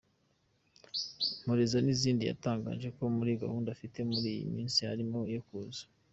[1.41, 5.83] Mporeza nizindi yatangaje ko muri gahunda afite muri iyi minsi harimo iyo kuza.